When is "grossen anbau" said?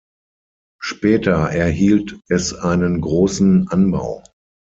3.01-4.23